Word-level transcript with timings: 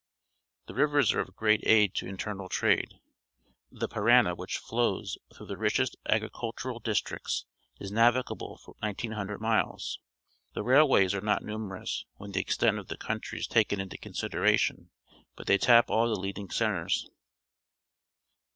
The 0.65 0.73
rivers 0.73 1.13
are 1.13 1.19
of 1.19 1.35
great 1.35 1.59
aid 1.63 1.93
to 1.93 2.07
internal 2.07 2.49
trade. 2.49 2.99
The 3.71 3.87
^arami^ 3.87 4.35
which 4.35 4.57
flows 4.57 5.19
through 5.31 5.45
the 5.45 5.57
richest 5.59 5.95
agricultural 6.09 6.79
districts, 6.79 7.45
is 7.79 7.91
na\d 7.91 8.19
gable 8.27 8.57
for 8.57 8.73
1900 8.79 9.39
miles. 9.39 9.99
The 10.55 10.63
railways 10.63 11.13
are 11.13 11.21
not 11.21 11.43
numerous 11.43 12.05
when 12.15 12.31
the 12.31 12.41
extent 12.41 12.79
of 12.79 12.87
the 12.87 12.97
country 12.97 13.37
is 13.37 13.45
taken 13.45 13.79
into 13.79 13.99
consideration, 13.99 14.89
but 15.35 15.45
they 15.45 15.59
tap 15.59 15.91
all 15.91 16.09
the 16.09 16.19
leading 16.19 16.49
centres. 16.49 17.07